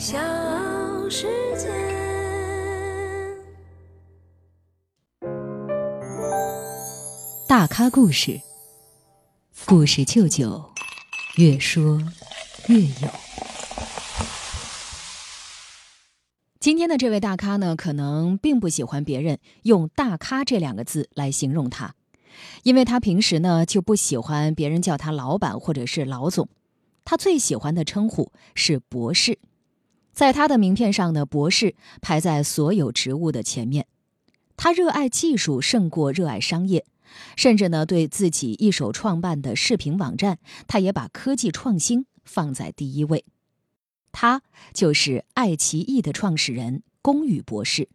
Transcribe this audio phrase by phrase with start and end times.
[0.00, 0.16] 小
[1.10, 1.26] 世
[1.58, 1.68] 界。
[7.46, 8.40] 大咖故事，
[9.66, 10.64] 故事舅舅，
[11.36, 12.00] 越说
[12.68, 13.10] 越有。
[16.58, 21.94] 今天的这位大咖呢，可能并不喜欢别人用“大咖”这两个字来形容他，
[22.62, 26.48] 因为他平时呢就不喜欢别人叫他老板或者是老总，
[27.04, 29.38] 他最喜欢的称呼是博士。
[30.12, 33.86] 在他的名片上呢，博士排在所有职务的前面。
[34.56, 36.84] 他热爱技术胜过热爱商业，
[37.36, 43.24] 甚至呢，对自己一手创办的视频网站，他也把科技创新放在第一位。
[44.12, 44.42] 他
[44.74, 47.88] 就是爱奇艺的创始人龚宇博士。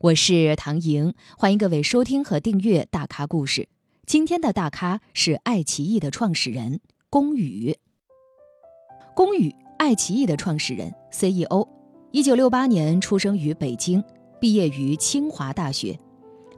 [0.00, 3.62] 我是唐莹，欢迎各位收听和订阅《大咖故事》。
[4.06, 6.80] 今天的大咖是爱奇艺的创始人
[7.10, 7.76] 龚宇。
[9.14, 9.63] 龚宇。
[9.84, 11.62] 爱奇艺的创始人、CEO，
[12.10, 14.02] 一九六八年出生于北京，
[14.40, 15.94] 毕业于清华大学。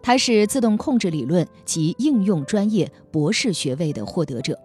[0.00, 4.56] 他是自动控制理论及应用专业博士学位的获得者，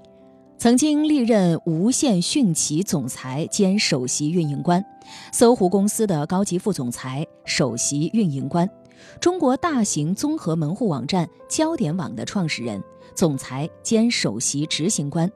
[0.59, 4.85] 曾经历任无线讯奇总裁兼首席运营官，
[5.33, 8.69] 搜狐公司的高级副总裁、首席运营官，
[9.19, 12.79] 中国大型综合门户网站焦点网的创始人、
[13.15, 15.27] 总裁兼首席执行官。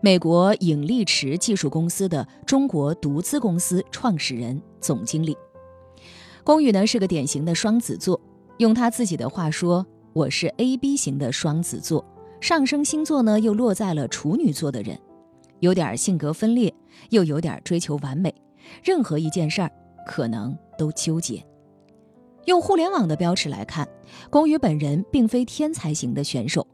[0.00, 5.36] 美国影力池技术公司的中国独资公司创始人、总经理
[6.44, 8.20] 龚宇呢，是个典型的双子座。
[8.58, 12.04] 用他自己的话说：“我是 A B 型的双子座，
[12.40, 14.98] 上升星座呢又落在了处女座的人，
[15.60, 16.72] 有点性格分裂，
[17.10, 18.32] 又有点追求完美，
[18.84, 19.70] 任何一件事儿
[20.06, 21.44] 可能都纠结。
[22.44, 23.88] 用互联网的标尺来看，
[24.28, 26.66] 龚宇本人并非天才型的选手。”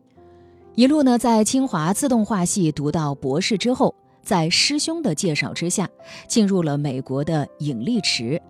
[0.78, 5.90] 一路呢，在清华自动化系读到博士之后，在师兄的介绍之下，
[6.28, 8.40] 进入了美国的影力池。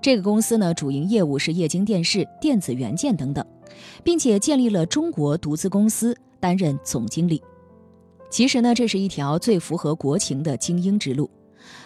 [0.00, 3.44] 这个公司呢，主营业务是液晶电视、电子元件等等，
[4.04, 7.42] 并且建立了中国独资公司，担任总经理。
[8.30, 11.28] 其实呢，这是一条最符合国情的精英之路。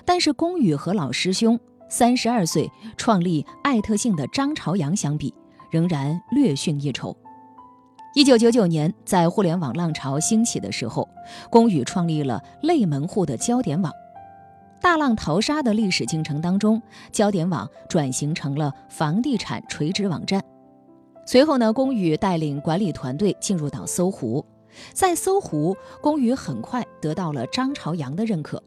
[0.05, 5.33] 但是，龚宇和老师兄三十二岁创立爱特信的张朝阳相比，
[5.71, 7.17] 仍然略逊一筹。
[8.19, 11.09] 一九九九年，在互联网浪潮兴起的时候，
[11.49, 13.93] 龚宇创立了类门户的焦点网。
[14.81, 20.43] 大浪淘沙的历史进程当中，焦点网转型成了房地产垂直网站。
[21.27, 24.45] 随后呢，龚宇带领管理团队进入到搜狐，
[24.93, 28.61] 在搜狐，龚宇很快得到了张朝阳的认可，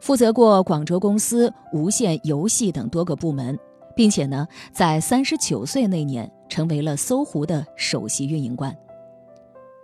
[0.00, 3.56] 负责过广州公司无线游戏等多个部门。
[3.96, 8.76] 并且呢，在三十九岁那年，成为了搜狐的首席运营官。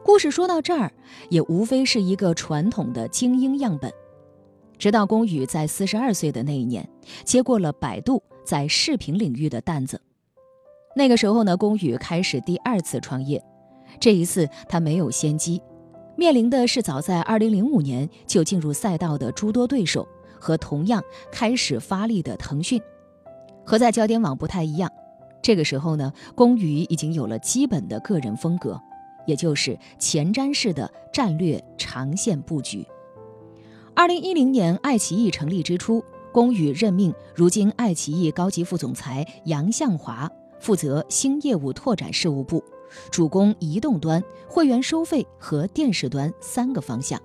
[0.04, 0.90] 故事说到这儿，
[1.28, 3.92] 也无非是一个传统的精英样本。
[4.78, 6.88] 直到龚宇在四十二岁的那一年，
[7.24, 10.00] 接过了百度在视频领域的担子。
[10.96, 13.42] 那个时候呢，龚宇开始第二次创业。
[14.00, 15.60] 这一次他没有先机，
[16.16, 22.80] 面临的是早在二零零五年就进入赛道的诸多对手和同样开始发力的腾讯。
[23.64, 24.90] 和在焦点网不太一样，
[25.42, 28.80] 这个时候呢，龚宇已经有了基本的个人风格，
[29.26, 32.86] 也就是前瞻式的战略长线布局。
[33.94, 42.62] 二零一零年，爱奇艺成立之初，龚宇任命如今爱奇艺高级副总裁杨向华负责新业务拓展事务部，
[43.10, 47.20] 主攻移动端、会员收费和电视端三个方向。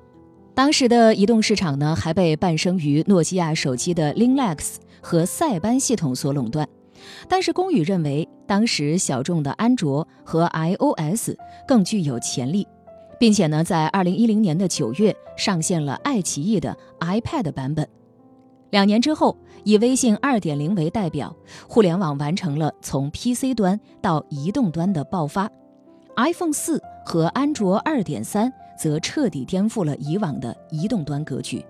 [0.53, 4.75] 当时的移动市场呢，还被伴生于诺基亚手机的 Linux。
[5.06, 6.68] 和塞班系统所垄断，
[7.30, 11.30] 但是龚宇认为，当时小众的安卓和 iOS
[11.68, 12.68] 更具有潜力，
[13.20, 17.88] 并且呢，在二零一零年的九月上线了爱奇艺的 iPad 版本。
[18.72, 21.36] 两年之后，以微信二点零为代表，
[21.70, 25.48] 互联网完成了从 PC 端到移动端的爆发。
[26.16, 31.64] iPhone 四和安卓二点三则彻底颠覆了以往的移动端格局。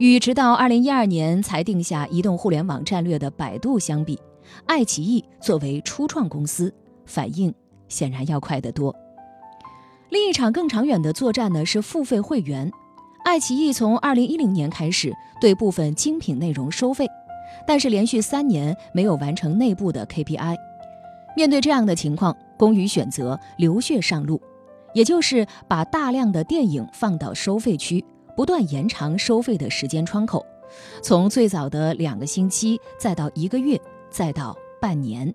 [0.00, 4.18] 与直到二零一二年才定下移动互联网战略的百度相比，
[4.64, 6.72] 爱奇艺作为初创公司，
[7.04, 7.54] 反应
[7.86, 8.96] 显然要快得多。
[10.08, 12.72] 另一场更长远的作战呢是付费会员。
[13.26, 17.06] 爱奇艺从二零一零年开始对部分精品内容收费，
[17.66, 20.56] 但是连续三年没有完成内部的 KPI。
[21.36, 24.40] 面对这样的情况，龚宇选择流血上路，
[24.94, 28.02] 也就是把大量的电影放到收费区。
[28.40, 30.42] 不断延长收费的时间窗口，
[31.02, 33.78] 从最早的两个星期，再到一个月，
[34.08, 35.30] 再到半年。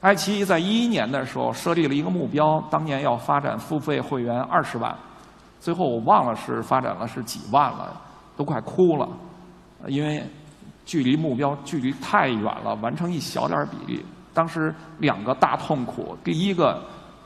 [0.00, 4.96] 爱奇艺在一一年的时候设立了一个目标，当年要发展付费会员二十万，
[5.58, 8.00] 最后我忘了是发展了是几万了，
[8.36, 9.08] 都快哭了，
[9.88, 10.22] 因为
[10.86, 14.06] 距离目标距离太远了，完成一小点比例。
[14.32, 16.80] 当时两个大痛苦：第一个，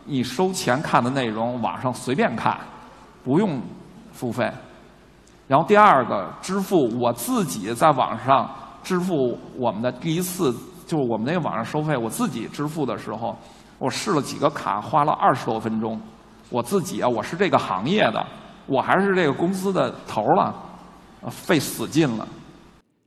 [0.06, 2.58] 你收钱看的内容，网上随便看，
[3.22, 3.60] 不用
[4.14, 4.50] 付费；
[5.46, 8.50] 然后第二个，支付我自己在网上
[8.82, 10.50] 支付我们的第一次，
[10.86, 13.36] 就是我们那个网上收费，我自己支付的时候，
[13.78, 16.00] 我试了几个卡，花了二十多分钟。
[16.48, 18.26] 我自己啊，我是这个行业的，
[18.66, 20.54] 我还是这个公司的头了，
[21.28, 22.26] 费死劲了。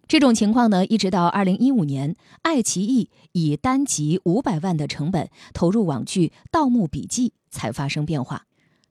[0.07, 8.44] 这种情况呢，一直到二零一五年，爱奇艺以单集五百万的成本投入网剧《盗墓笔记》才发生变化。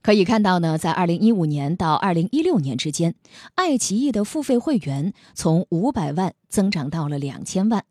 [0.06, 3.16] 可以看到呢，在二零一五年到二零一六年之间，
[3.56, 7.84] 爱奇艺的付费会员从五百万增长到了两千万。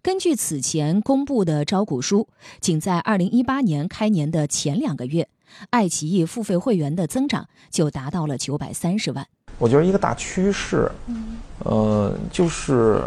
[0.00, 2.26] 根据此前公布的招股书，
[2.62, 5.28] 仅在二零一八年开年的前两个月，
[5.68, 9.26] 爱奇艺付费会员的增长就达到了九百三十万。
[9.58, 10.90] 我觉得一个大趋势，
[11.64, 13.02] 呃，就是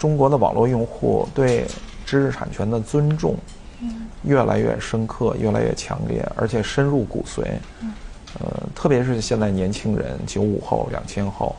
[0.00, 1.64] 中国的网络用户对
[2.04, 3.36] 知识产权的尊重
[4.22, 7.42] 越来越深刻、越来越强烈，而且深入骨髓。
[8.40, 11.54] 呃，特别是现在年轻人，九五后、两千后，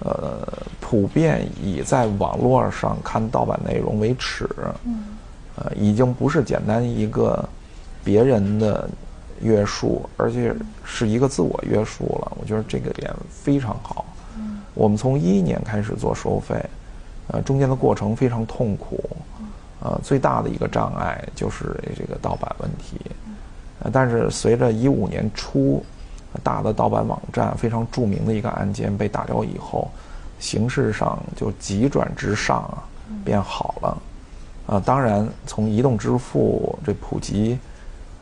[0.00, 0.46] 呃，
[0.80, 4.48] 普遍以在网络上看盗版内容为耻，
[5.56, 7.48] 呃，已经不是简单一个
[8.04, 8.88] 别人的。
[9.42, 10.54] 约束，而且
[10.84, 12.36] 是一个自我约束了。
[12.38, 14.04] 我觉得这个点非常好。
[14.74, 16.62] 我们从一一年开始做收费，
[17.28, 19.02] 呃，中间的过程非常痛苦，
[19.80, 23.00] 呃，最大的一个障碍就是这个盗版问题。
[23.80, 25.84] 呃，但是随着一五年初
[26.42, 29.90] 大的盗版网站非常著名的一个案件被打掉以后，
[30.38, 32.84] 形势上就急转直上啊，
[33.24, 34.02] 变好了。
[34.66, 37.58] 啊，当然从移动支付这普及。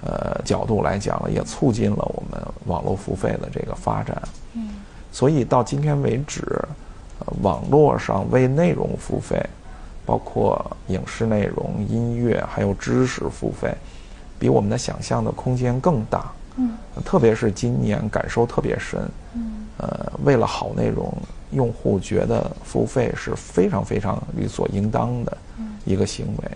[0.00, 4.16] 呃，角度来讲呢，也促进了我们网络付费的这个发展。
[4.52, 4.76] 嗯，
[5.10, 6.46] 所以到今天为止，
[7.42, 9.44] 网络上为内容付费，
[10.08, 13.76] 包括影视内容、音乐还有知识付费，
[14.38, 16.32] 比我们的想象的空间更大。
[16.56, 18.98] 嗯，特别是今年感受特别深。
[19.34, 21.12] 嗯，呃，为了好内容，
[21.50, 25.36] 用户觉得付费是非常非常理所应当的
[25.84, 26.50] 一个行为。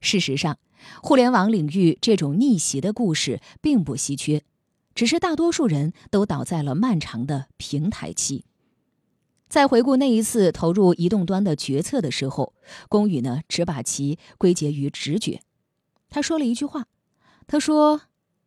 [0.00, 0.56] 事实上。
[1.00, 4.42] 互联网领域这种逆袭的故事并不稀缺，
[4.96, 8.44] 只是大多数人都倒在了漫长的平台期。
[9.52, 12.54] 在回顾那一次投入移动端的决策的时候，
[12.88, 15.42] 龚宇呢只把其归结于直觉。
[16.08, 16.86] 他说了一句话
[17.46, 18.00] ：“他说，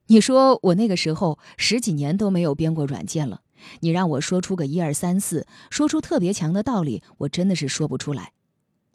[0.08, 3.42] 你说我那个时候十几年都没有编过软件了，
[3.82, 8.32] 你让我说出个一二三四，说出特别强的道理，我真的是说不出来。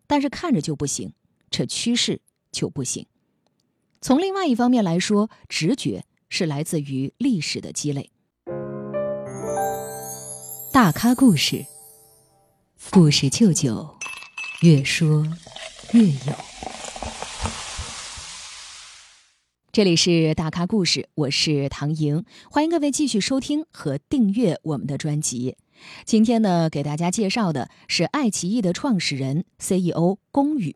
[0.08, 1.12] 但是看着就不行，
[1.48, 3.06] 这趋势就不行。”
[4.02, 8.10] 从另外一方面来说，直觉是来自于历史的积累。
[10.72, 11.66] 大咖故事，
[12.88, 13.94] 故事舅舅，
[14.62, 15.24] 越说
[15.92, 16.34] 越有。
[19.70, 25.56] 这里是大咖故事，我是唐莹，欢迎各位继续收听和订阅我们的专辑。
[26.04, 30.74] 今天呢，给大家介绍的是爱奇艺的创始人 CEO 龚宇。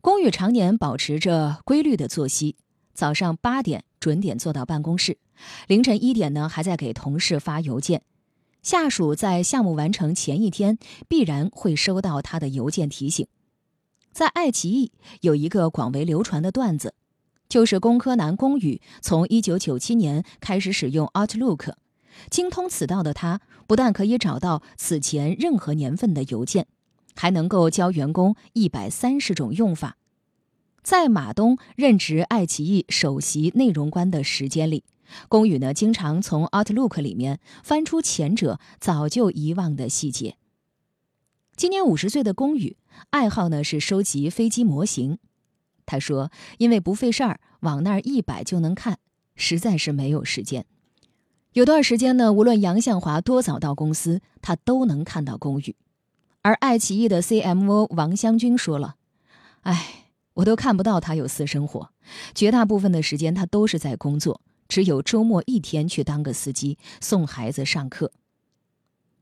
[0.00, 2.54] 龚宇常年保持着规律的作息，
[2.94, 5.18] 早上八点准点坐到办公室，
[5.66, 8.02] 凌晨一点呢还在给同事发邮件。
[8.62, 10.78] 下属在项目完成前一天
[11.08, 13.26] 必然会收到他的邮件提醒。
[14.12, 16.94] 在爱奇艺有一个广为流传的段子，
[17.48, 21.74] 就是工科男龚宇从一九九七年开始使用 Outlook，
[22.28, 26.66] 精通此道的他不但可以找到此前任何年份的邮件。
[27.16, 29.96] 还能够教员工一百三十种用法。
[30.82, 34.84] 在马东任职爱奇艺首席内容官的时间里，
[35.28, 40.36] 龚宇呢经常从 Outlook 里面翻出前者早就遗忘的细节。
[41.56, 42.76] 今年五十岁的龚宇，
[43.10, 45.18] 爱好呢是收集飞机模型。
[45.84, 48.98] 他说：“因为不费事儿，往那儿一摆就能看，
[49.34, 50.64] 实在是没有时间。
[51.52, 55.74] 有段时间呢，无论杨向华多早到公司，他都能看到龚宇。”
[56.42, 58.94] 而爱奇艺的 CMO 王湘军说了
[59.62, 61.90] ：“哎，我都看不到他有私生活，
[62.34, 64.40] 绝大部分的时间他都是在工作，
[64.70, 68.10] 只有周末一天去当个司机送孩子上课。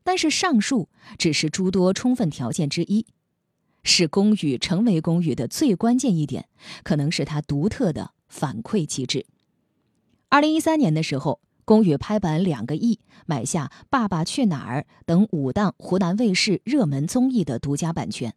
[0.05, 0.89] 但是上述
[1.19, 3.05] 只是诸多充分条件之一，
[3.83, 6.47] 使公寓成为公寓的最关键一点，
[6.85, 9.27] 可能是他独特的反馈机制。
[10.29, 18.33] 二零一三年的时候。”龚宇拍板两个亿买下《爸爸去哪儿》等五档湖南卫视热门综艺的独家版权。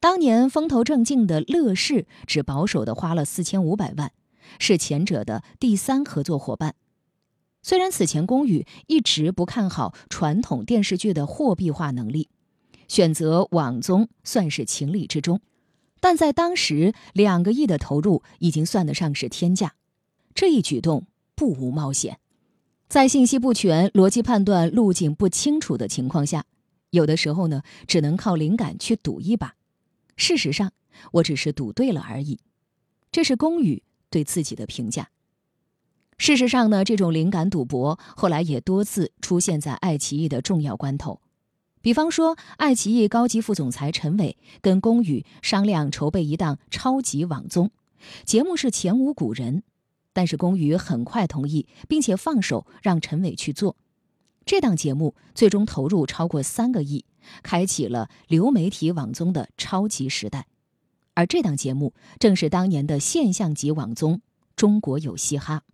[0.00, 4.10] 当年风头正劲的乐视只保守的花了四千五百万，
[4.58, 6.74] 是前者的第三合作伙伴。
[7.62, 12.28] 虽然此前龚宇一直不看好传统电视剧的货币化能力，
[12.88, 15.40] 选择网综算是情理之中。
[16.00, 19.74] 但在当时，两个亿的投入已经算得上是天价。
[20.34, 22.18] 这一举动不无冒险，
[22.88, 26.46] 在信息不全、逻辑判断路径不清楚的情况下，
[26.88, 29.56] 有的时候呢，只能靠灵感去赌一把。
[30.16, 30.72] 事实上，
[31.12, 32.38] 我只是赌对了而已。
[33.12, 35.08] 这是龚宇对自己的评价。
[36.18, 41.20] 事实上呢，这种灵感赌博后来也多次出现在爱奇艺的重要关头。
[41.80, 47.70] 比方说，爱奇艺高级副总裁陈伟跟龚宇商量筹备一档超级网综，
[48.26, 49.62] 节目是前无古人，
[50.12, 53.76] 但是龚宇很快同意，并且放手让陈伟去做。
[54.44, 57.06] 这档节目最终投入超过三个亿，
[57.42, 60.46] 开启了流媒体网综的超级时代。
[61.20, 64.14] 而这档节目正是当年的现象级网综
[64.56, 65.64] 《中国有嘻哈》。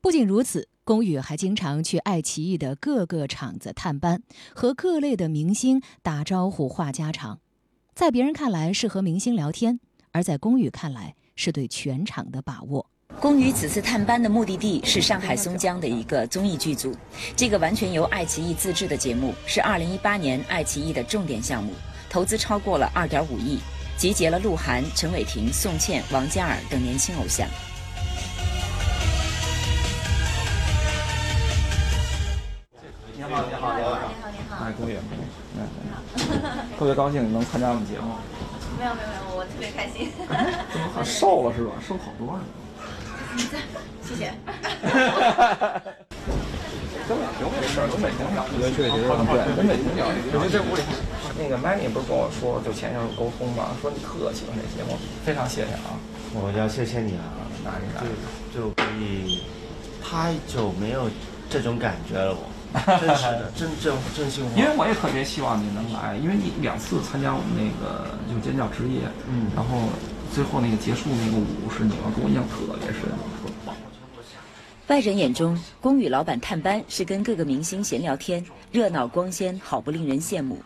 [0.00, 0.68] 不仅如此。
[0.84, 4.22] 龚宇还经常去爱奇艺的各个厂子探班，
[4.54, 7.40] 和各类的明星打招呼、话家常。
[7.92, 9.80] 在别人看来是和明星聊天，
[10.12, 12.88] 而在龚宇看来是对全场的把握。
[13.20, 16.96] 龚宇此次探班的目的地是上海松江的一个综艺剧组，
[17.34, 21.72] 这个完全由爱奇艺自制的节目是2018年爱奇艺的重点项目，
[22.08, 23.58] 投资超过了2.5亿，
[23.96, 27.48] 集结了鹿晗、陈伟霆、宋茜、王嘉尔等年轻偶像。
[33.16, 33.98] 你好，你好，你好，
[34.30, 34.98] 你好，哎，龚宇，
[36.78, 38.12] 特别高兴能参加我们节目。
[38.78, 40.12] 没有，没有，没有，我特别开心。
[40.18, 41.72] 怎么瘦了是吧？
[41.88, 42.40] 瘦好多了。
[44.04, 44.34] 谢谢。
[47.08, 48.44] 跟美婷没事跟美婷聊。
[48.52, 48.60] 对，
[49.56, 50.04] 跟美婷聊。
[50.06, 50.82] 我觉得这屋里，
[51.38, 55.96] 那个 Manny 不是跟我说，就前一阵沟通嘛，说你特喜欢这节目，非常谢谢啊。
[56.34, 57.32] 我要谢谢你啊，
[57.64, 58.08] 哪里哪里？
[58.52, 59.42] 就就可以，
[60.02, 61.08] 太久没有
[61.48, 62.40] 这种感觉了，我。
[63.00, 64.50] 真是的， 真正真心话。
[64.54, 69.88] 因为我也特别希望你能来，因为你两次参加我们那个就尖叫之夜，嗯，然后
[70.34, 73.02] 最后那个结束那个舞是你们给我印象特别深，
[73.40, 73.74] 特棒。
[74.88, 80.58] 外人眼中，宫羽老板探班是跟各个明星闲聊天，热闹光鲜，好不令人羡慕。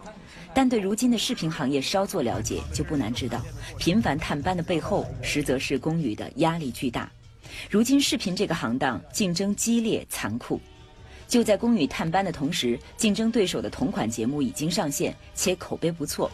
[0.55, 3.41] 但对如今的视频行业稍作了解，就不难知道，
[3.79, 7.11] 频繁探班的背后，实则是龚宇的压力巨大。
[7.69, 10.61] 如今视频这个行当竞争激烈残酷。
[11.29, 16.29] 就在宫宇探班的同时，竞争对手的同款节目已经上线，且口碑不错。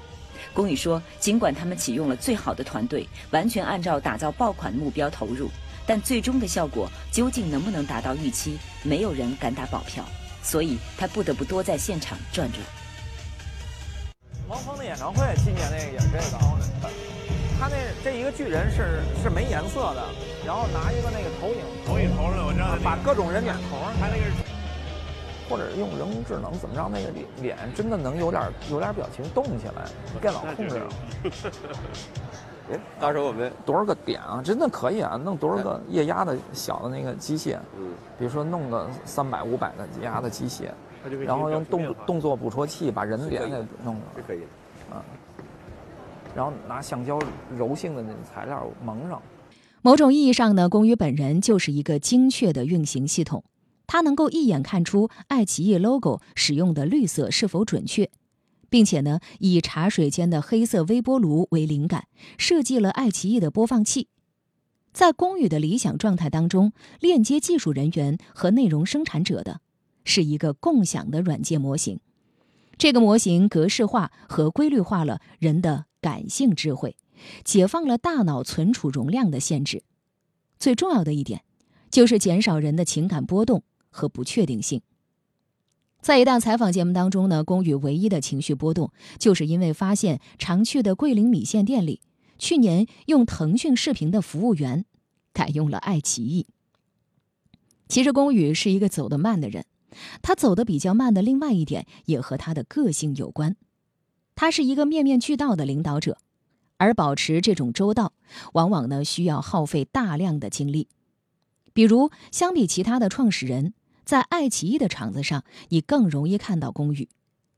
[0.54, 5.50] 宫宇说，尽管他们启用了最好的团队，完全按照打造爆款目标投入，
[5.86, 10.02] 但最终的效果究竟能不能达到预期，没有人敢打保票。
[10.42, 12.62] 所以他不得不多在现场转转。
[14.48, 16.38] 汪峰的演唱会，今年那个也是这个，
[17.58, 20.02] 他那这一个巨人是是没颜色的，
[20.46, 24.46] 然后拿一个那个投影投影头的，我知道，把各种人脸头，他那个是。
[25.48, 29.84] 或者用人工智能怎么让那个脸脸真的能有点有点表情动起来？
[30.20, 30.82] 电脑控制。
[32.68, 34.42] 哎，到时候我们多少个点啊？
[34.44, 35.16] 真的可以啊！
[35.22, 37.56] 弄多少个液压的小的那个机械？
[37.78, 40.64] 嗯，比如说弄个三百五百的液压的机械，
[41.24, 44.02] 然后用动动作捕捉器把人脸给弄了。
[44.26, 44.40] 可以。
[44.90, 45.04] 啊。
[46.34, 47.18] 然后拿橡胶
[47.56, 49.20] 柔性的那种材料蒙上。
[49.82, 53.44] 某种意义上呢，龚宇本人就是一个精确的运行系统。
[53.86, 58.10] 他能够一眼看出爱奇艺 logo 使用的绿色是否准确，
[58.68, 64.08] 并且呢，以茶水间的黑色微波炉为灵感，设计了爱奇艺的播放器。
[64.92, 69.60] 在龚宇的理想状态当中，链接技术人员和内容生产者的
[70.06, 72.00] 是一个共享的软件模型。
[72.78, 76.96] 这个模型格式化和规律化了人的感性智慧，
[77.44, 79.82] 解放了大脑存储容量的限制。
[80.58, 81.44] 最重要的一点，
[81.90, 83.62] 就是减少人的情感波动。
[83.88, 84.82] 和不确定性，
[86.02, 92.02] 在一档采访节目当中呢，龚宇唯一的情绪波动，就是因为发现常去的桂林米线店里，
[92.36, 94.84] 去年用腾讯视频的服务员
[95.32, 96.46] 改用了爱奇艺。
[97.88, 99.64] 其实龚宇是一个走得慢的人，
[100.22, 103.56] 他走得比较慢的另外一点也和他的个性有关。
[104.34, 106.18] 他是一个面面俱到的领导者，
[106.76, 108.12] 而保持这种周到，
[108.52, 110.88] 往往呢需要耗费大量的精力。
[111.72, 113.74] 比如，相比其他的创始人。
[114.04, 117.08] 在爱奇艺的场子上，你更容易看到龚宇，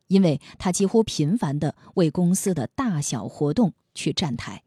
[0.06, 4.62] 因为他几乎频繁地为公司的大小活动去站台。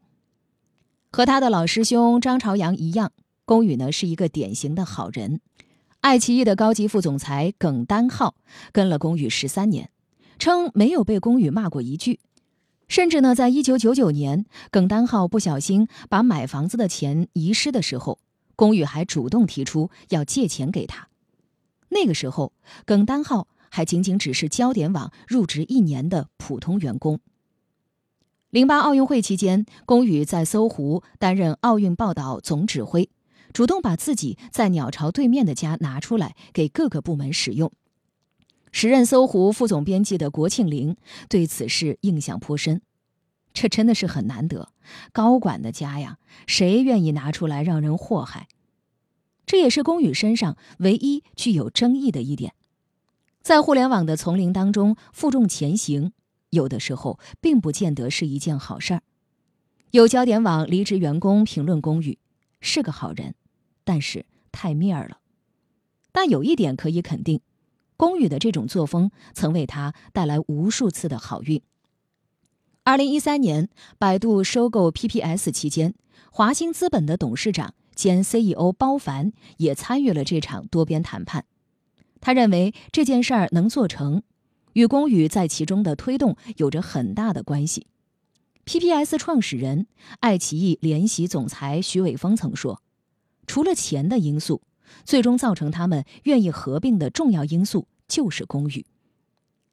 [1.10, 3.10] 和他的老师兄张朝阳一样，
[3.44, 5.40] 龚宇呢是一个典型的好人。
[6.02, 8.34] 爱奇艺的高级副总裁耿丹浩
[8.72, 9.88] 跟了龚宇十三年，
[10.36, 12.18] 称没有被龚宇骂过一句，
[12.88, 18.18] 甚至呢，在一九九九年，耿丹浩不小心把买房子的钱遗失的时候，
[18.56, 21.06] 龚宇还主动提出要借钱给他。
[21.90, 22.52] 那个时候，
[22.84, 27.20] 耿丹浩还仅仅只是焦点网入职一年的普通员工，
[28.50, 33.08] 零八奥运会期间，龚宇在搜狐担任奥运报道总指挥，
[33.52, 37.70] 主动把自己在鸟巢对面的家拿出来给各个部门使用。
[38.70, 40.96] 时任搜狐副总编辑的国庆林
[41.28, 42.80] 对此事印象颇深，
[43.52, 44.70] 这真的是很难得，
[45.12, 48.48] 高管的家呀，谁愿意拿出来让人祸害？
[49.44, 52.54] 这也是龚宇身上唯一具有争议的一点，
[53.42, 56.12] 在互联网的丛林当中负重前行。
[56.48, 59.02] 有的时候并不见得是一件好事儿。
[59.90, 62.18] 有焦点网离职员工评论龚宇
[62.60, 63.34] 是个好人，
[63.84, 65.18] 但是太面儿了。
[66.12, 67.40] 但有一点可以肯定，
[67.96, 71.62] 龚宇的这种作风曾为他带来无数次的好运。
[72.84, 75.94] 二零一三年，百度收购 PPS 期间，
[76.30, 81.44] 华兴资本的董事长兼 CEO 包凡也参与了这场多边谈判。
[82.20, 84.22] 他认为这件事儿能做成。
[84.74, 87.86] 与龚宇在其中的推动有着很大的关系。
[88.64, 89.86] PPS 创始人、
[90.20, 92.82] 爱奇艺联席总裁徐伟峰曾说
[93.46, 94.62] ：“除了钱的因素，
[95.04, 98.84] 最终造成他们愿意合并的重要因素就是龚宇。”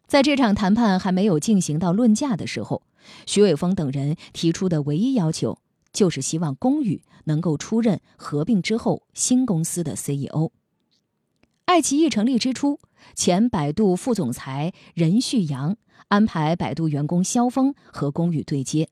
[0.07, 2.81] 在这场谈判还没有进行到论价的时候，
[3.27, 5.59] 徐伟峰等人提出的唯一要求
[5.93, 10.51] 就是希望龚宇能够出任合并之后新公司的 CEO。
[11.65, 12.79] 爱奇艺成立之初，
[13.13, 18.89] 前百度副总裁任旭阳安排百度员工肖峰和龚宇对接。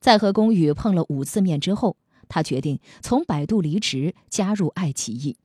[0.00, 1.98] 在和龚宇碰了五次面之后，
[2.30, 5.36] 他决定从百度离职，加入爱奇艺。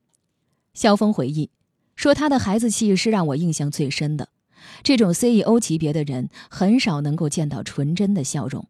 [0.72, 1.50] 肖峰回忆
[1.94, 4.30] 说：“他的孩子气是让我印象最深的。
[4.82, 8.66] 这种 CEO 级别的人，很少能够见到纯真的笑容。”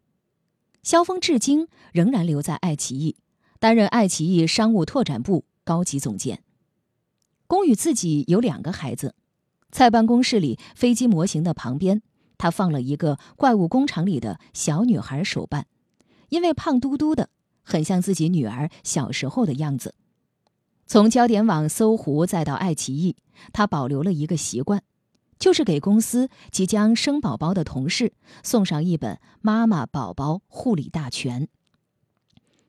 [0.83, 3.17] 肖峰至今仍然留在爱奇艺，
[3.59, 6.41] 担任爱奇艺商务拓展部高级总监。
[7.45, 9.13] 龚宇自己有两个孩子，
[9.69, 12.01] 在办公室里飞机模型的旁边，
[12.37, 15.67] 他放了一个怪物工厂里的小女孩手办，
[16.29, 17.29] 因为胖嘟嘟的，
[17.67, 19.93] 很像自己女儿小时候的样子。
[20.85, 23.17] 从焦点网、搜狐再到爱奇艺，
[23.51, 24.81] 他保留了一个习惯，
[25.37, 31.43] 就是给公司即将生宝宝的同事送上一本《妈妈宝宝护理大全》。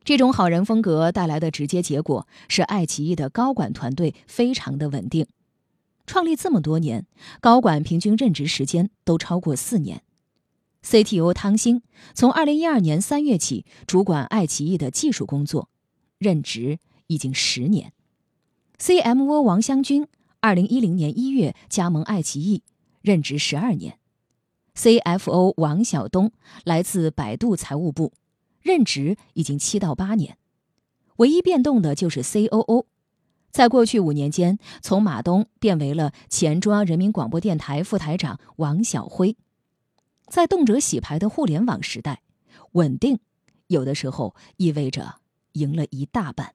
[0.03, 5.29] 这种好人风格带来的直接结果是，爱奇艺的高管团队非常的稳定。
[6.07, 7.07] 创立这么多年，
[7.41, 10.03] 高管平均任职时间都超过四年。
[10.89, 11.83] CTO 汤兴
[12.15, 15.69] 从2012年3月起主管爱奇艺的技术工作，
[16.17, 17.93] 任职已经十年。
[18.79, 20.07] CMO 王湘军
[20.41, 22.63] 2010年1月加盟爱奇艺，
[23.03, 23.99] 任职十二年。
[24.75, 26.33] CFO 王晓东
[26.65, 28.15] 来自百度财务部。
[28.63, 30.39] 任职已经七到八年，
[31.17, 32.87] 唯一变动的就是 COO，
[33.51, 39.37] 在过去五年间，从马东变为了前中央人民广播电台副台长王晓辉。
[40.31, 42.21] 在动辄洗牌的互联网时代，
[42.73, 43.19] 稳定
[43.67, 45.15] 有的时候意味着
[45.53, 46.53] 赢了一大半。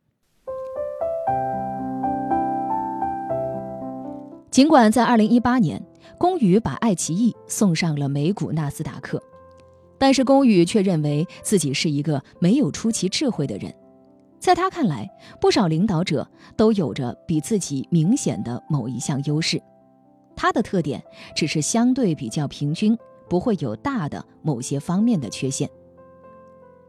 [4.51, 5.83] 尽管在二零一八年，
[6.19, 9.21] 龚宇把爱奇艺送上了美股纳斯达克。
[9.97, 13.73] 但是龚宇却认为自己是一个没有出奇智慧的人，
[14.37, 15.09] 在他看来，
[15.39, 19.61] 不少领导者都有着比自己明显的某一项优势，
[20.35, 21.01] 他的特点
[21.35, 22.97] 只是相对比较平均，
[23.29, 25.69] 不会有大的某些方面的缺陷。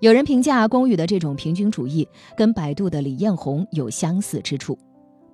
[0.00, 4.78] 有人评价龚宇的这种平均主义跟百度的李彦宏有相似之处，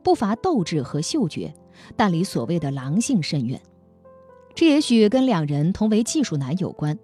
[0.02, 1.52] 不乏斗志和嗅觉，
[1.96, 3.60] 但离所谓的狼性甚远。
[4.54, 6.96] 这也许跟两人同为技术男有关。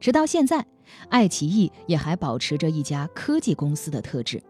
[0.00, 0.64] 直到现在，
[1.08, 4.42] 爱奇艺也还保持着一家科技公司的特质。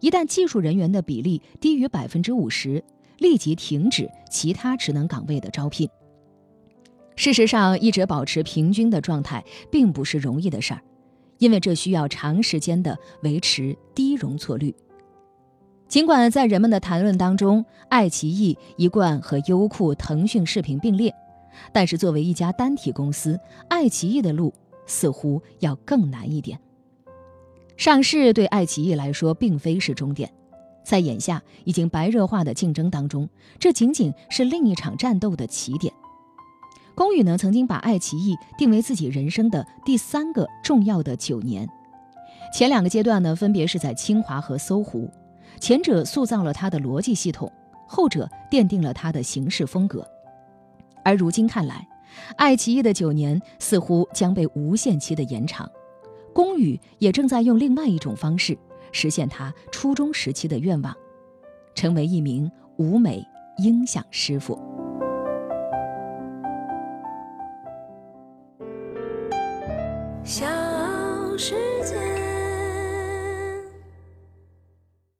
[0.00, 2.82] 一旦技术人员的比例低于百分之五十，
[3.18, 5.88] 立即停止其他职能岗位的招聘。
[7.16, 10.80] 事实上，一直保持平均的状态并不是容易的事儿，
[11.38, 14.74] 因为这需要长时间的维持低容错率。
[15.88, 21.14] 尽管在人们的谈论当中，爱奇艺一贯和优酷、腾讯视频并列，
[21.72, 24.52] 但是作为一家单体公司，爱奇艺的路。
[24.86, 26.60] 似乎要更难一点。
[27.74, 30.30] 上市对爱奇艺来说并非是终点，
[30.84, 33.26] 在眼下已经白热化的竞争当中，
[33.58, 35.90] 这仅仅是另一场战斗的起点。
[36.94, 41.68] 龚宇呢，曾经把爱奇艺定为自己人生的第三个重要的九年。
[42.52, 45.10] 前两个阶段呢，分别是在清华和搜狐，
[45.58, 47.52] 前者塑造了他的逻辑系统，
[47.88, 50.06] 后者奠定了他的行事风格。
[51.02, 51.86] 而如今看来，
[52.36, 55.68] 爱奇艺的九年似乎将被无限期的延长，
[56.32, 58.56] 龚宇也正在用另外一种方式
[58.92, 60.94] 实现他初中时期的愿望，
[61.74, 63.26] 成为一名舞美
[63.58, 64.73] 音响师傅。